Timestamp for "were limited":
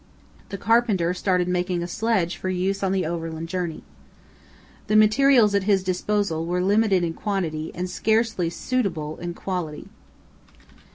6.47-7.03